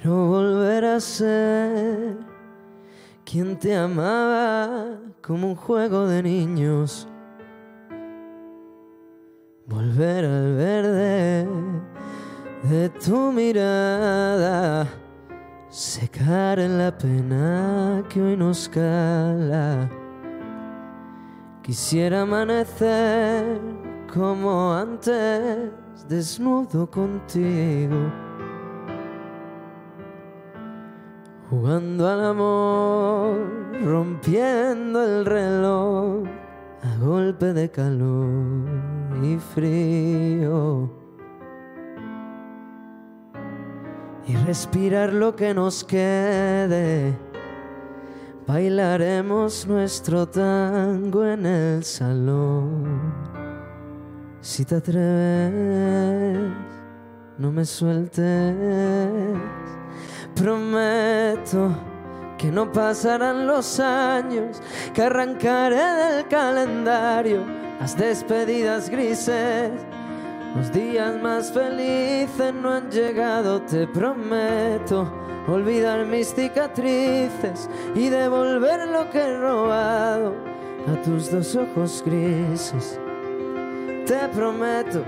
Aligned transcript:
Quiero 0.00 0.28
volver 0.28 0.84
a 0.84 1.00
ser 1.00 2.16
quien 3.24 3.58
te 3.58 3.74
amaba 3.74 4.96
como 5.20 5.48
un 5.48 5.56
juego 5.56 6.06
de 6.06 6.22
niños. 6.22 7.08
Volver 9.66 10.24
al 10.24 10.54
verde 10.54 11.48
de 12.62 12.88
tu 12.90 13.32
mirada, 13.32 14.86
secar 15.68 16.60
en 16.60 16.78
la 16.78 16.96
pena 16.96 18.04
que 18.08 18.22
hoy 18.22 18.36
nos 18.36 18.68
cala. 18.68 19.90
Quisiera 21.62 22.22
amanecer 22.22 23.60
como 24.14 24.72
antes, 24.72 25.72
desnudo 26.08 26.88
contigo 26.88 28.27
Jugando 31.50 32.06
al 32.06 32.24
amor, 32.26 33.38
rompiendo 33.82 35.02
el 35.02 35.24
reloj 35.24 36.24
a 36.82 36.96
golpe 37.02 37.54
de 37.54 37.70
calor 37.70 38.68
y 39.22 39.38
frío. 39.38 40.90
Y 44.26 44.36
respirar 44.36 45.14
lo 45.14 45.34
que 45.34 45.54
nos 45.54 45.84
quede. 45.84 47.16
Bailaremos 48.46 49.66
nuestro 49.66 50.28
tango 50.28 51.24
en 51.24 51.46
el 51.46 51.82
salón. 51.82 53.00
Si 54.42 54.66
te 54.66 54.76
atreves, 54.76 56.38
no 57.38 57.50
me 57.50 57.64
sueltes 57.64 58.54
Prometo 60.38 61.74
que 62.38 62.52
no 62.52 62.70
pasarán 62.70 63.48
los 63.48 63.80
años, 63.80 64.62
que 64.94 65.02
arrancaré 65.02 65.76
del 65.76 66.28
calendario 66.28 67.44
las 67.80 67.96
despedidas 67.98 68.88
grises. 68.88 69.72
Los 70.54 70.72
días 70.72 71.20
más 71.20 71.52
felices 71.52 72.54
no 72.54 72.72
han 72.72 72.88
llegado, 72.88 73.60
te 73.62 73.88
prometo 73.88 75.12
olvidar 75.48 76.06
mis 76.06 76.32
cicatrices 76.32 77.68
y 77.96 78.08
devolver 78.08 78.86
lo 78.88 79.10
que 79.10 79.18
he 79.18 79.36
robado 79.36 80.34
a 80.86 81.02
tus 81.02 81.32
dos 81.32 81.56
ojos 81.56 82.02
grises. 82.06 83.00
Te 84.06 84.28
prometo 84.28 85.02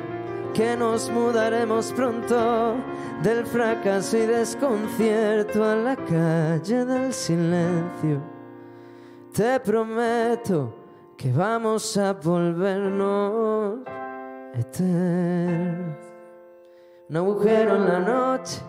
que 0.52 0.76
nos 0.76 1.10
mudaremos 1.10 1.92
pronto 1.92 2.76
del 3.22 3.46
fracaso 3.46 4.16
y 4.16 4.26
desconcierto 4.26 5.64
a 5.64 5.76
la 5.76 5.96
calle 5.96 6.84
del 6.84 7.12
silencio. 7.12 8.20
Te 9.32 9.60
prometo 9.60 10.74
que 11.16 11.32
vamos 11.32 11.96
a 11.96 12.12
volvernos 12.12 13.80
eternos. 14.54 15.96
Un 17.08 17.16
agujero 17.16 17.76
en 17.76 17.86
la 17.86 18.00
noche, 18.00 18.60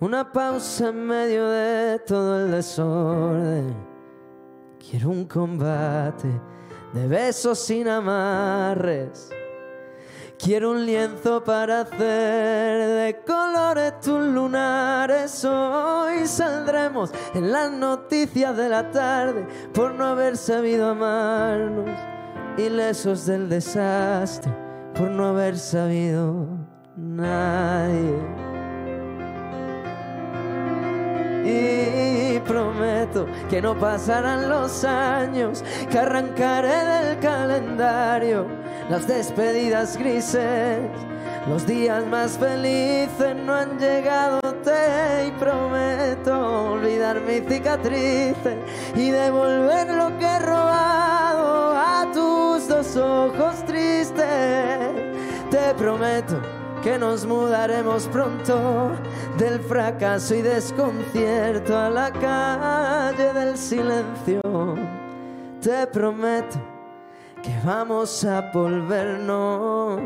una 0.00 0.30
pausa 0.30 0.88
en 0.88 1.06
medio 1.06 1.48
de 1.48 1.98
todo 2.00 2.40
el 2.40 2.50
desorden. 2.50 3.74
Quiero 4.78 5.10
un 5.10 5.24
combate 5.24 6.28
de 6.92 7.06
besos 7.06 7.58
sin 7.58 7.88
amarres 7.88 9.30
Quiero 10.42 10.70
un 10.70 10.86
lienzo 10.86 11.44
para 11.44 11.82
hacer 11.82 11.98
de 11.98 13.20
colores 13.26 14.00
tus 14.00 14.24
lunares. 14.24 15.44
Hoy 15.44 16.26
saldremos 16.26 17.10
en 17.34 17.52
las 17.52 17.70
noticias 17.70 18.56
de 18.56 18.70
la 18.70 18.90
tarde 18.90 19.46
por 19.74 19.92
no 19.92 20.06
haber 20.06 20.38
sabido 20.38 20.92
amarnos. 20.92 21.90
Ilesos 22.56 23.26
del 23.26 23.50
desastre 23.50 24.50
por 24.94 25.10
no 25.10 25.26
haber 25.26 25.58
sabido 25.58 26.46
nadie. 26.96 28.18
Prometo 32.38 33.26
que 33.48 33.60
no 33.60 33.76
pasarán 33.78 34.48
los 34.48 34.84
años, 34.84 35.64
que 35.90 35.98
arrancaré 35.98 36.84
del 36.84 37.18
calendario 37.18 38.46
las 38.88 39.06
despedidas 39.06 39.96
grises. 39.96 40.78
Los 41.48 41.66
días 41.66 42.06
más 42.06 42.36
felices 42.36 43.34
no 43.34 43.54
han 43.54 43.78
llegado, 43.78 44.40
te 44.62 45.32
prometo 45.38 46.72
olvidar 46.72 47.20
mis 47.22 47.42
cicatrices 47.48 48.56
y 48.94 49.10
devolver 49.10 49.88
lo 49.88 50.18
que 50.18 50.26
he 50.26 50.38
robado 50.38 51.72
a 51.76 52.06
tus 52.12 52.68
dos 52.68 52.96
ojos 52.96 53.64
tristes. 53.64 54.90
Te 55.50 55.74
prometo 55.78 56.40
que 56.82 56.98
nos 56.98 57.26
mudaremos 57.26 58.06
pronto 58.08 58.92
del 59.40 59.58
fracaso 59.60 60.34
y 60.34 60.42
desconcierto 60.42 61.74
a 61.74 61.88
la 61.88 62.12
calle 62.12 63.32
del 63.32 63.56
silencio. 63.56 64.42
Te 65.62 65.86
prometo 65.86 66.60
que 67.42 67.56
vamos 67.64 68.22
a 68.24 68.50
volvernos. 68.52 70.02